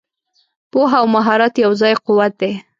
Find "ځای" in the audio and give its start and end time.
1.81-1.93